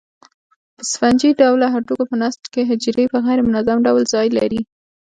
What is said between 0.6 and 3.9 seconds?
په سفنجي ډوله هډوکو په نسج کې حجرې په غیر منظم